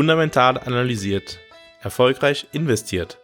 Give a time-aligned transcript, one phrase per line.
[0.00, 1.40] Fundamental analysiert.
[1.82, 3.18] Erfolgreich investiert.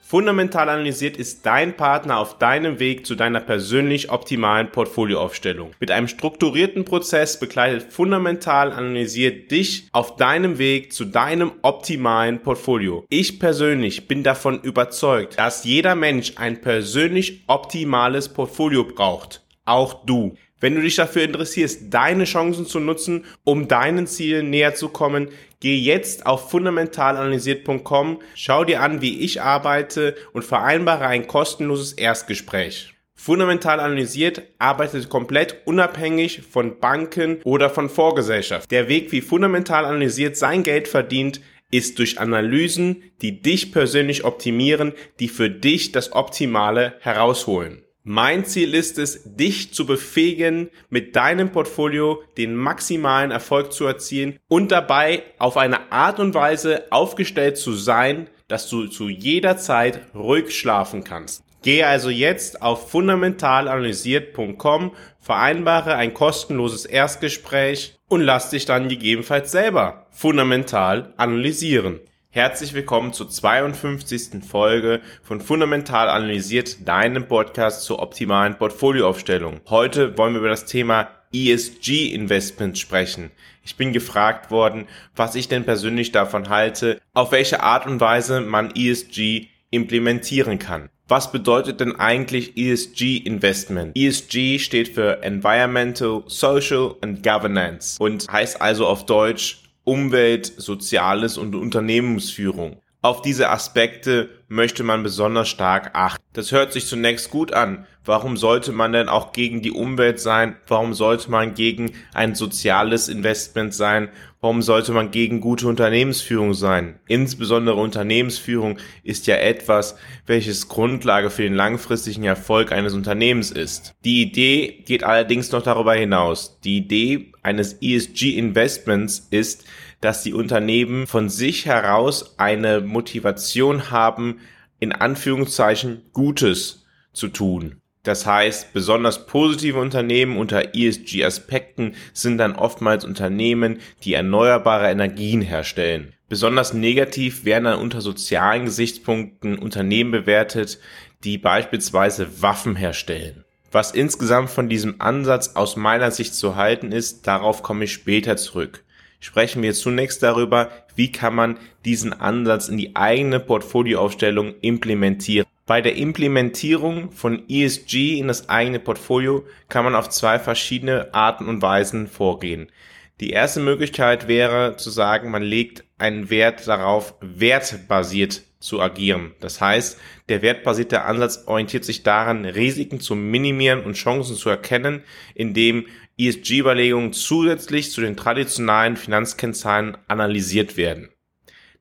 [0.00, 5.70] Fundamental analysiert ist dein Partner auf deinem Weg zu deiner persönlich optimalen Portfolioaufstellung.
[5.78, 13.06] Mit einem strukturierten Prozess begleitet Fundamental analysiert dich auf deinem Weg zu deinem optimalen Portfolio.
[13.08, 19.44] Ich persönlich bin davon überzeugt, dass jeder Mensch ein persönlich optimales Portfolio braucht.
[19.66, 20.34] Auch du.
[20.60, 25.28] Wenn du dich dafür interessierst, deine Chancen zu nutzen, um deinen Zielen näher zu kommen,
[25.60, 32.94] geh jetzt auf fundamentalanalysiert.com, schau dir an, wie ich arbeite und vereinbare ein kostenloses Erstgespräch.
[33.14, 38.70] Fundamental analysiert arbeitet komplett unabhängig von Banken oder von Vorgesellschaft.
[38.70, 44.92] Der Weg, wie fundamental analysiert sein Geld verdient, ist durch Analysen, die dich persönlich optimieren,
[45.20, 47.82] die für dich das Optimale herausholen.
[48.12, 54.40] Mein Ziel ist es, dich zu befähigen, mit deinem Portfolio den maximalen Erfolg zu erzielen
[54.48, 60.00] und dabei auf eine Art und Weise aufgestellt zu sein, dass du zu jeder Zeit
[60.12, 61.44] ruhig schlafen kannst.
[61.62, 70.08] Gehe also jetzt auf fundamentalanalysiert.com, vereinbare ein kostenloses Erstgespräch und lass dich dann gegebenenfalls selber
[70.10, 72.00] fundamental analysieren.
[72.32, 74.44] Herzlich willkommen zur 52.
[74.48, 79.60] Folge von Fundamental Analysiert, deinem Podcast zur optimalen Portfolioaufstellung.
[79.68, 83.32] Heute wollen wir über das Thema ESG Investments sprechen.
[83.64, 84.86] Ich bin gefragt worden,
[85.16, 90.88] was ich denn persönlich davon halte, auf welche Art und Weise man ESG implementieren kann.
[91.08, 93.98] Was bedeutet denn eigentlich ESG Investment?
[93.98, 101.56] ESG steht für Environmental, Social and Governance und heißt also auf Deutsch Umwelt, Soziales und
[101.56, 102.80] Unternehmensführung.
[103.02, 106.22] Auf diese Aspekte möchte man besonders stark achten.
[106.32, 107.86] Das hört sich zunächst gut an.
[108.04, 110.54] Warum sollte man denn auch gegen die Umwelt sein?
[110.68, 114.10] Warum sollte man gegen ein soziales Investment sein?
[114.42, 116.98] Warum sollte man gegen gute Unternehmensführung sein?
[117.06, 119.96] Insbesondere Unternehmensführung ist ja etwas,
[120.26, 123.94] welches Grundlage für den langfristigen Erfolg eines Unternehmens ist.
[124.02, 126.58] Die Idee geht allerdings noch darüber hinaus.
[126.64, 129.66] Die Idee eines ESG-Investments ist,
[130.00, 134.40] dass die Unternehmen von sich heraus eine Motivation haben,
[134.78, 137.79] in Anführungszeichen Gutes zu tun.
[138.02, 146.14] Das heißt, besonders positive Unternehmen unter ESG-Aspekten sind dann oftmals Unternehmen, die erneuerbare Energien herstellen.
[146.28, 150.78] Besonders negativ werden dann unter sozialen Gesichtspunkten Unternehmen bewertet,
[151.24, 153.44] die beispielsweise Waffen herstellen.
[153.70, 158.36] Was insgesamt von diesem Ansatz aus meiner Sicht zu halten ist, darauf komme ich später
[158.36, 158.82] zurück
[159.20, 165.46] sprechen wir zunächst darüber, wie kann man diesen Ansatz in die eigene Portfolioaufstellung implementieren.
[165.66, 171.46] Bei der Implementierung von ESG in das eigene Portfolio kann man auf zwei verschiedene Arten
[171.46, 172.72] und Weisen vorgehen.
[173.20, 179.32] Die erste Möglichkeit wäre zu sagen, man legt einen Wert darauf, wertbasiert zu agieren.
[179.40, 179.98] Das heißt,
[180.28, 185.02] der wertbasierte Ansatz orientiert sich daran, Risiken zu minimieren und Chancen zu erkennen,
[185.34, 185.86] indem
[186.20, 191.08] ESG-Überlegungen zusätzlich zu den traditionellen Finanzkennzahlen analysiert werden.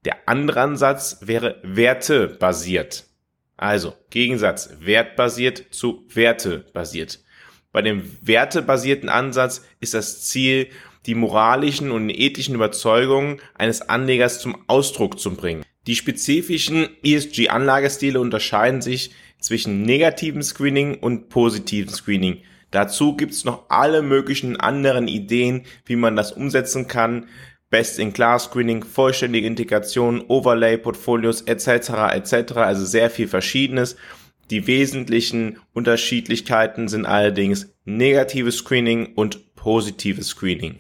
[0.05, 3.05] Der andere Ansatz wäre wertebasiert.
[3.57, 7.19] Also Gegensatz wertbasiert zu wertebasiert.
[7.73, 10.69] Bei dem wertebasierten Ansatz ist das Ziel,
[11.05, 15.63] die moralischen und ethischen Überzeugungen eines Anlegers zum Ausdruck zu bringen.
[15.87, 22.43] Die spezifischen ESG-Anlagestile unterscheiden sich zwischen negativem Screening und positivem Screening.
[22.71, 27.27] Dazu gibt's noch alle möglichen anderen Ideen, wie man das umsetzen kann.
[27.69, 31.89] Best-in-Class-Screening, vollständige Integration, Overlay-Portfolios etc.
[32.13, 32.53] etc.
[32.57, 33.95] Also sehr viel Verschiedenes.
[34.49, 40.79] Die wesentlichen Unterschiedlichkeiten sind allerdings negatives Screening und positives Screening.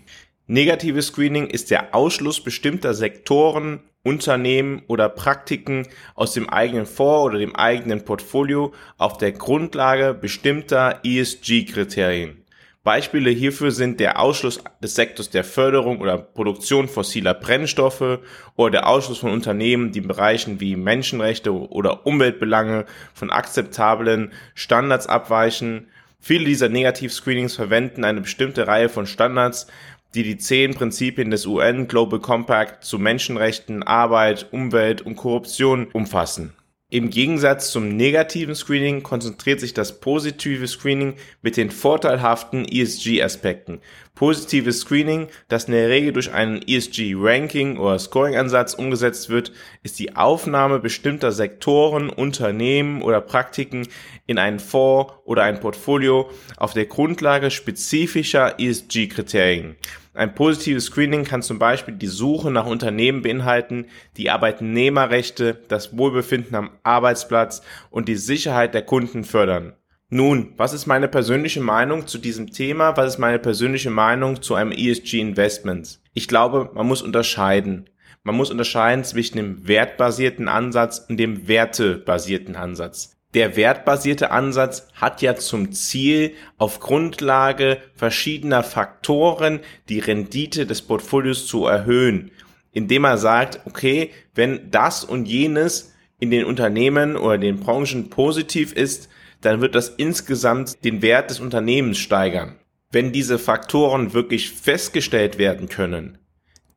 [0.51, 7.37] Negatives Screening ist der Ausschluss bestimmter Sektoren, Unternehmen oder Praktiken aus dem eigenen Fonds oder
[7.37, 12.43] dem eigenen Portfolio auf der Grundlage bestimmter ESG-Kriterien.
[12.83, 18.17] Beispiele hierfür sind der Ausschluss des Sektors der Förderung oder Produktion fossiler Brennstoffe
[18.55, 25.05] oder der Ausschluss von Unternehmen, die in Bereichen wie Menschenrechte oder Umweltbelange von akzeptablen Standards
[25.05, 25.89] abweichen.
[26.19, 29.67] Viele dieser Negativ-Screenings verwenden eine bestimmte Reihe von Standards,
[30.15, 36.53] die die zehn Prinzipien des UN Global Compact zu Menschenrechten, Arbeit, Umwelt und Korruption umfassen.
[36.91, 41.13] Im Gegensatz zum negativen Screening konzentriert sich das positive Screening
[41.43, 43.79] mit den vorteilhaften ESG-Aspekten.
[44.15, 49.51] Positives Screening, das in der Regel durch einen ESG-Ranking oder Scoring-Ansatz umgesetzt wird,
[49.83, 53.87] ist die Aufnahme bestimmter Sektoren, Unternehmen oder Praktiken
[54.25, 59.75] in einen Fonds oder ein Portfolio auf der Grundlage spezifischer ESG-Kriterien.
[60.19, 63.85] Ein positives Screening kann zum Beispiel die Suche nach Unternehmen beinhalten,
[64.17, 69.77] die Arbeitnehmerrechte, das Wohlbefinden am Arbeitsplatz und die Sicherheit der Kunden fördern.
[70.09, 72.97] Nun, was ist meine persönliche Meinung zu diesem Thema?
[72.97, 76.01] Was ist meine persönliche Meinung zu einem ESG Investment?
[76.13, 77.89] Ich glaube, man muss unterscheiden.
[78.23, 83.18] Man muss unterscheiden zwischen dem wertbasierten Ansatz und dem wertebasierten Ansatz.
[83.35, 91.45] Der wertbasierte Ansatz hat ja zum Ziel, auf Grundlage verschiedener Faktoren die Rendite des Portfolios
[91.45, 92.31] zu erhöhen,
[92.71, 98.73] indem er sagt, okay, wenn das und jenes in den Unternehmen oder den Branchen positiv
[98.73, 99.09] ist,
[99.41, 102.59] dann wird das insgesamt den Wert des Unternehmens steigern.
[102.91, 106.17] Wenn diese Faktoren wirklich festgestellt werden können,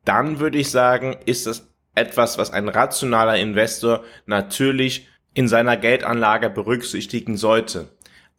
[0.04, 6.50] dann würde ich sagen, ist das etwas, was ein rationaler Investor natürlich in seiner Geldanlage
[6.50, 7.88] berücksichtigen sollte.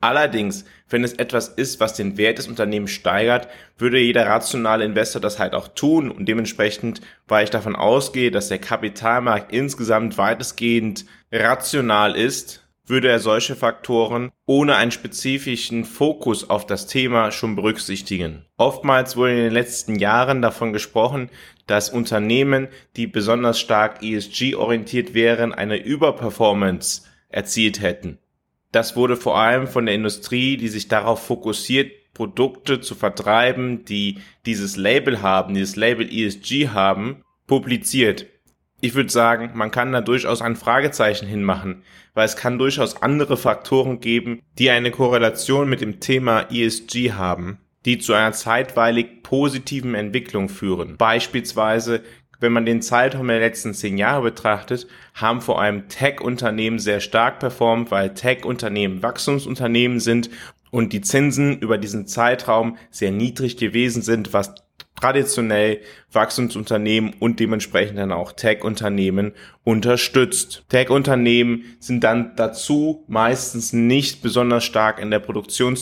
[0.03, 3.47] Allerdings, wenn es etwas ist, was den Wert des Unternehmens steigert,
[3.77, 8.49] würde jeder rationale Investor das halt auch tun und dementsprechend, weil ich davon ausgehe, dass
[8.49, 16.65] der Kapitalmarkt insgesamt weitestgehend rational ist, würde er solche Faktoren ohne einen spezifischen Fokus auf
[16.65, 18.45] das Thema schon berücksichtigen.
[18.57, 21.29] Oftmals wurde in den letzten Jahren davon gesprochen,
[21.65, 28.19] dass Unternehmen, die besonders stark ESG-orientiert wären, eine Überperformance erzielt hätten.
[28.71, 34.19] Das wurde vor allem von der Industrie, die sich darauf fokussiert, Produkte zu vertreiben, die
[34.45, 38.27] dieses Label haben, dieses Label ESG haben, publiziert
[38.83, 41.83] ich würde sagen, man kann da durchaus ein Fragezeichen hinmachen,
[42.15, 47.59] weil es kann durchaus andere Faktoren geben, die eine Korrelation mit dem Thema ESG haben,
[47.85, 50.97] die zu einer zeitweilig positiven Entwicklung führen.
[50.97, 52.01] Beispielsweise,
[52.41, 57.39] wenn man den Zeitraum der letzten zehn Jahre betrachtet, haben vor allem Tech-Unternehmen sehr stark
[57.39, 60.29] performt, weil Tech-Unternehmen Wachstumsunternehmen sind
[60.71, 64.55] und die Zinsen über diesen Zeitraum sehr niedrig gewesen sind, was
[65.03, 65.81] traditionell
[66.13, 69.33] Wachstumsunternehmen und dementsprechend dann auch Tech-Unternehmen
[69.65, 70.63] unterstützt.
[70.69, 75.75] Tech-Unternehmen sind dann dazu meistens nicht besonders stark in der Produktion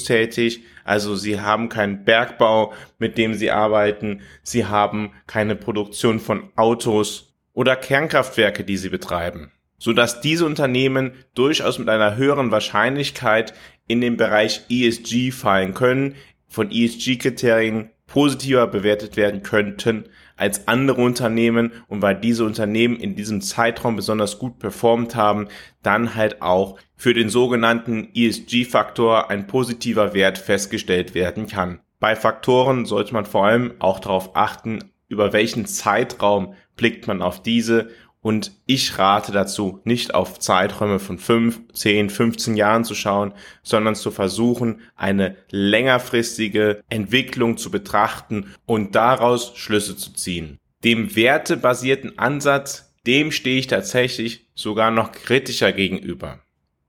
[0.84, 7.36] also sie haben keinen Bergbau, mit dem sie arbeiten, sie haben keine Produktion von Autos
[7.54, 9.52] oder Kernkraftwerke, die sie betreiben.
[9.78, 13.54] Sodass diese Unternehmen durchaus mit einer höheren Wahrscheinlichkeit
[13.88, 16.16] in den Bereich ESG fallen können,
[16.48, 20.04] von ESG-Kriterien positiver bewertet werden könnten
[20.36, 25.48] als andere Unternehmen und weil diese Unternehmen in diesem Zeitraum besonders gut performt haben,
[25.82, 31.80] dann halt auch für den sogenannten ESG-Faktor ein positiver Wert festgestellt werden kann.
[32.02, 37.42] Bei Faktoren sollte man vor allem auch darauf achten, über welchen Zeitraum blickt man auf
[37.42, 43.34] diese und ich rate dazu, nicht auf Zeiträume von 5, 10, 15 Jahren zu schauen,
[43.64, 50.60] sondern zu versuchen, eine längerfristige Entwicklung zu betrachten und daraus Schlüsse zu ziehen.
[50.84, 56.40] Dem wertebasierten Ansatz, dem stehe ich tatsächlich sogar noch kritischer gegenüber.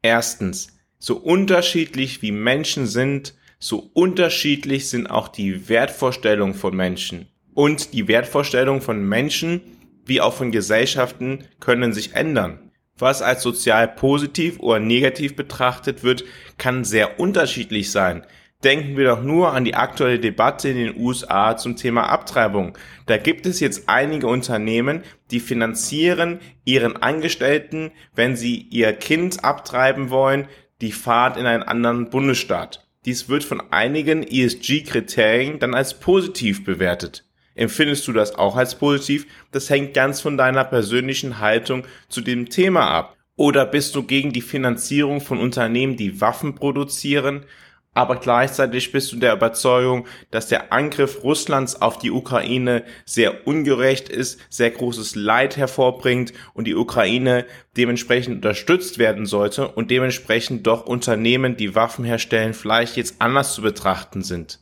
[0.02, 7.28] Erstens, so unterschiedlich wie Menschen sind, so unterschiedlich sind auch die Wertvorstellungen von Menschen.
[7.54, 9.62] Und die Wertvorstellungen von Menschen
[10.04, 12.70] wie auch von Gesellschaften können sich ändern.
[12.98, 16.24] Was als sozial positiv oder negativ betrachtet wird,
[16.58, 18.24] kann sehr unterschiedlich sein.
[18.64, 22.78] Denken wir doch nur an die aktuelle Debatte in den USA zum Thema Abtreibung.
[23.06, 30.10] Da gibt es jetzt einige Unternehmen, die finanzieren ihren Angestellten, wenn sie ihr Kind abtreiben
[30.10, 30.46] wollen,
[30.80, 32.86] die Fahrt in einen anderen Bundesstaat.
[33.04, 37.24] Dies wird von einigen ESG-Kriterien dann als positiv bewertet.
[37.54, 39.26] Empfindest du das auch als positiv?
[39.50, 43.16] Das hängt ganz von deiner persönlichen Haltung zu dem Thema ab.
[43.36, 47.46] Oder bist du gegen die Finanzierung von Unternehmen, die Waffen produzieren,
[47.94, 54.08] aber gleichzeitig bist du der Überzeugung, dass der Angriff Russlands auf die Ukraine sehr ungerecht
[54.08, 57.44] ist, sehr großes Leid hervorbringt und die Ukraine
[57.76, 63.60] dementsprechend unterstützt werden sollte und dementsprechend doch Unternehmen, die Waffen herstellen, vielleicht jetzt anders zu
[63.60, 64.61] betrachten sind.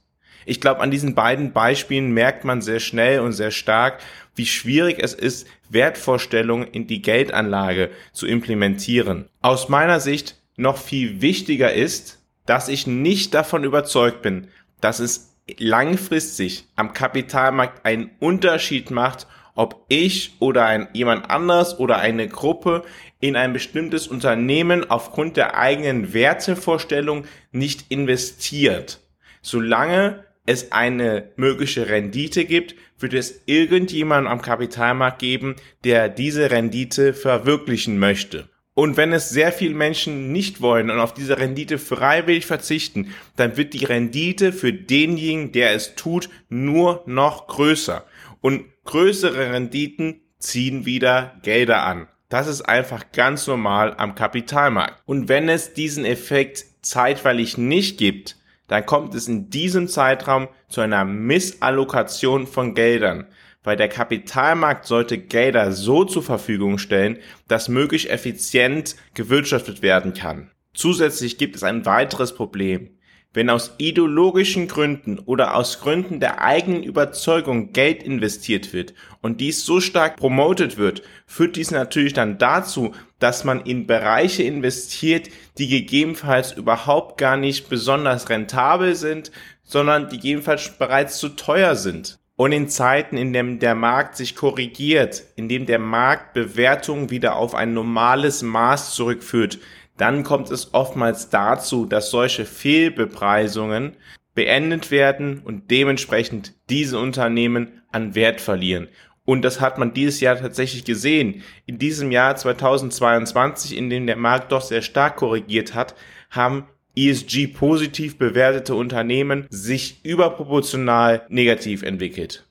[0.50, 4.00] Ich glaube, an diesen beiden Beispielen merkt man sehr schnell und sehr stark,
[4.34, 9.28] wie schwierig es ist, Wertvorstellungen in die Geldanlage zu implementieren.
[9.42, 14.48] Aus meiner Sicht noch viel wichtiger ist, dass ich nicht davon überzeugt bin,
[14.80, 21.98] dass es langfristig am Kapitalmarkt einen Unterschied macht, ob ich oder ein, jemand anders oder
[21.98, 22.82] eine Gruppe
[23.20, 28.98] in ein bestimmtes Unternehmen aufgrund der eigenen Wertevorstellung nicht investiert.
[29.42, 37.14] Solange es eine mögliche Rendite gibt, wird es irgendjemand am Kapitalmarkt geben, der diese Rendite
[37.14, 38.48] verwirklichen möchte.
[38.74, 43.56] Und wenn es sehr viele Menschen nicht wollen und auf diese Rendite freiwillig verzichten, dann
[43.56, 48.06] wird die Rendite für denjenigen, der es tut, nur noch größer.
[48.40, 52.08] Und größere Renditen ziehen wieder Gelder an.
[52.30, 55.02] Das ist einfach ganz normal am Kapitalmarkt.
[55.04, 58.36] Und wenn es diesen Effekt zeitweilig nicht gibt,
[58.70, 63.26] dann kommt es in diesem Zeitraum zu einer Missallokation von Geldern,
[63.64, 70.52] weil der Kapitalmarkt sollte Gelder so zur Verfügung stellen, dass möglichst effizient gewirtschaftet werden kann.
[70.72, 72.90] Zusätzlich gibt es ein weiteres Problem.
[73.32, 79.64] Wenn aus ideologischen Gründen oder aus Gründen der eigenen Überzeugung Geld investiert wird und dies
[79.64, 85.68] so stark promotet wird, führt dies natürlich dann dazu, dass man in Bereiche investiert, die
[85.68, 89.30] gegebenenfalls überhaupt gar nicht besonders rentabel sind,
[89.62, 92.18] sondern die gegebenenfalls bereits zu teuer sind.
[92.34, 97.36] Und in Zeiten, in denen der Markt sich korrigiert, in dem der Markt Bewertungen wieder
[97.36, 99.58] auf ein normales Maß zurückführt,
[100.00, 103.96] dann kommt es oftmals dazu, dass solche Fehlbepreisungen
[104.34, 108.88] beendet werden und dementsprechend diese Unternehmen an Wert verlieren.
[109.24, 111.42] Und das hat man dieses Jahr tatsächlich gesehen.
[111.66, 115.94] In diesem Jahr 2022, in dem der Markt doch sehr stark korrigiert hat,
[116.30, 116.66] haben
[116.96, 122.46] ESG positiv bewertete Unternehmen sich überproportional negativ entwickelt.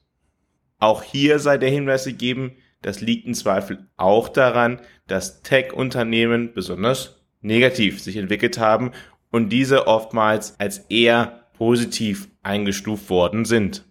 [0.78, 7.19] Auch hier sei der Hinweis gegeben, das liegt im Zweifel auch daran, dass Tech-Unternehmen besonders
[7.42, 8.92] negativ sich entwickelt haben
[9.32, 13.86] und diese oftmals als eher positiv eingestuft worden sind.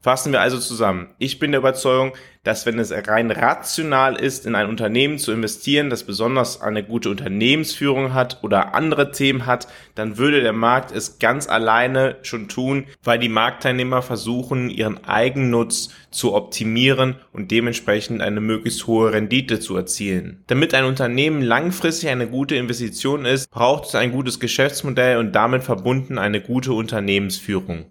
[0.00, 1.08] Fassen wir also zusammen.
[1.18, 2.12] Ich bin der Überzeugung,
[2.44, 7.10] dass wenn es rein rational ist, in ein Unternehmen zu investieren, das besonders eine gute
[7.10, 12.86] Unternehmensführung hat oder andere Themen hat, dann würde der Markt es ganz alleine schon tun,
[13.02, 19.76] weil die Marktteilnehmer versuchen, ihren Eigennutz zu optimieren und dementsprechend eine möglichst hohe Rendite zu
[19.76, 20.44] erzielen.
[20.46, 25.64] Damit ein Unternehmen langfristig eine gute Investition ist, braucht es ein gutes Geschäftsmodell und damit
[25.64, 27.86] verbunden eine gute Unternehmensführung.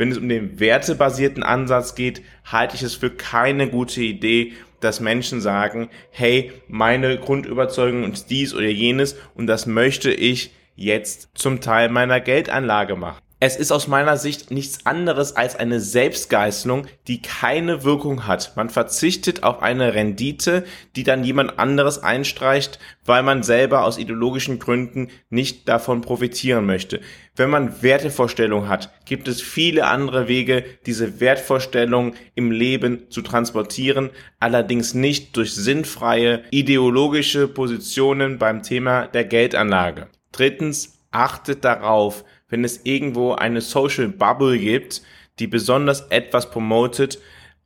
[0.00, 4.98] Wenn es um den wertebasierten Ansatz geht, halte ich es für keine gute Idee, dass
[4.98, 11.60] Menschen sagen, hey, meine Grundüberzeugung ist dies oder jenes und das möchte ich jetzt zum
[11.60, 13.20] Teil meiner Geldanlage machen.
[13.42, 18.54] Es ist aus meiner Sicht nichts anderes als eine Selbstgeißelung, die keine Wirkung hat.
[18.54, 24.58] Man verzichtet auf eine Rendite, die dann jemand anderes einstreicht, weil man selber aus ideologischen
[24.58, 27.00] Gründen nicht davon profitieren möchte.
[27.34, 34.10] Wenn man Wertevorstellungen hat, gibt es viele andere Wege, diese Wertvorstellungen im Leben zu transportieren,
[34.38, 40.08] allerdings nicht durch sinnfreie ideologische Positionen beim Thema der Geldanlage.
[40.30, 45.02] Drittens, achtet darauf, wenn es irgendwo eine Social Bubble gibt,
[45.38, 47.18] die besonders etwas promotet,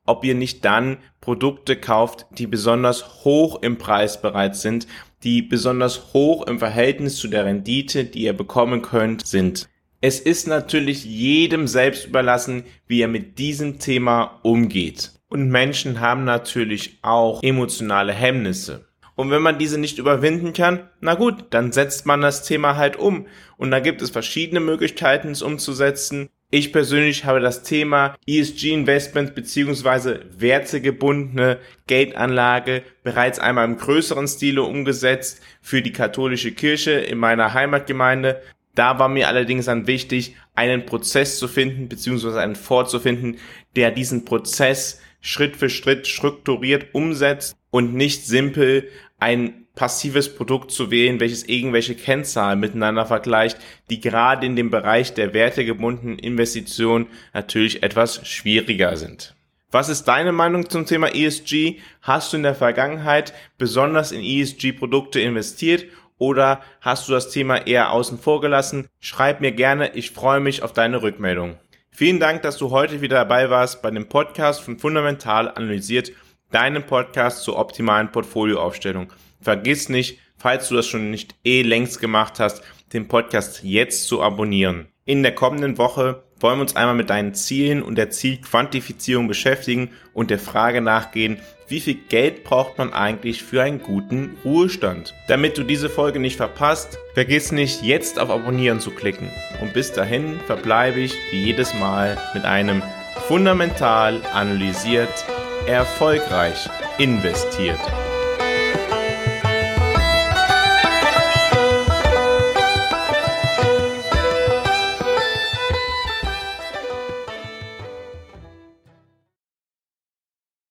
[0.07, 4.87] ob ihr nicht dann Produkte kauft, die besonders hoch im Preis bereits sind,
[5.23, 9.69] die besonders hoch im Verhältnis zu der Rendite, die ihr bekommen könnt, sind.
[10.03, 15.12] Es ist natürlich jedem selbst überlassen, wie er mit diesem Thema umgeht.
[15.29, 18.87] Und Menschen haben natürlich auch emotionale Hemmnisse.
[19.16, 22.97] Und wenn man diese nicht überwinden kann, na gut, dann setzt man das Thema halt
[22.97, 23.26] um.
[23.56, 26.28] Und da gibt es verschiedene Möglichkeiten, es umzusetzen.
[26.50, 35.40] Ich persönlich habe das Thema ESG-Investment beziehungsweise wertegebundene Geldanlage bereits einmal im größeren Stile umgesetzt
[35.61, 38.40] für die katholische Kirche in meiner Heimatgemeinde.
[38.75, 43.38] Da war mir allerdings dann wichtig, einen Prozess zu finden, beziehungsweise einen vorzufinden,
[43.76, 48.88] der diesen Prozess Schritt für Schritt strukturiert umsetzt und nicht simpel
[49.19, 53.59] ein passives Produkt zu wählen, welches irgendwelche Kennzahlen miteinander vergleicht,
[53.90, 59.35] die gerade in dem Bereich der wertegebundenen Investitionen natürlich etwas schwieriger sind.
[59.73, 61.81] Was ist deine Meinung zum Thema ESG?
[62.00, 67.90] Hast du in der Vergangenheit besonders in ESG-Produkte investiert oder hast du das Thema eher
[67.90, 68.87] außen vor gelassen?
[69.00, 71.59] Schreib mir gerne, ich freue mich auf deine Rückmeldung.
[71.90, 76.12] Vielen Dank, dass du heute wieder dabei warst bei dem Podcast von Fundamental analysiert,
[76.54, 79.12] deinem Podcast zur optimalen Portfolioaufstellung.
[79.40, 84.23] Vergiss nicht, falls du das schon nicht eh längst gemacht hast, den Podcast jetzt zu
[84.23, 84.87] abonnieren.
[85.04, 89.90] In der kommenden Woche wollen wir uns einmal mit deinen Zielen und der Zielquantifizierung beschäftigen
[90.12, 95.14] und der Frage nachgehen, wie viel Geld braucht man eigentlich für einen guten Ruhestand?
[95.28, 99.30] Damit du diese Folge nicht verpasst, vergiss nicht, jetzt auf Abonnieren zu klicken.
[99.61, 102.82] Und bis dahin verbleibe ich wie jedes Mal mit einem
[103.26, 105.25] fundamental analysiert,
[105.66, 106.68] erfolgreich
[106.99, 107.80] investiert.